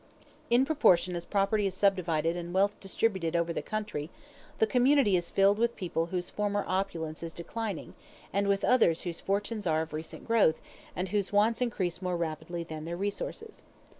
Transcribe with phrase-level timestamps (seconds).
[0.49, 4.09] In proportion as property is subdivided and wealth distributed over the country,
[4.57, 7.93] the community is filled with people whose former opulence is declining,
[8.33, 10.59] and with others whose fortunes are of recent growth
[10.95, 13.61] and whose wants increase more rapidly than their resources.